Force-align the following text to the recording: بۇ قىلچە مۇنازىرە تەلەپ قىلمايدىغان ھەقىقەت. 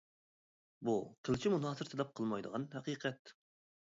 بۇ 0.89 0.93
قىلچە 1.27 1.51
مۇنازىرە 1.55 1.91
تەلەپ 1.93 2.15
قىلمايدىغان 2.21 2.65
ھەقىقەت. 2.75 3.35